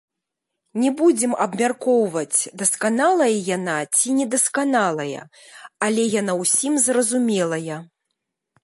Не 0.83 0.87
будзем 1.01 1.35
абмяркоўваць, 1.45 2.39
дасканалая 2.61 3.29
яна 3.55 3.77
ці 3.95 4.17
недасканалая, 4.21 5.21
але 5.91 6.09
яна 6.19 6.33
ўсім 6.43 6.73
зразумелая. 6.89 7.77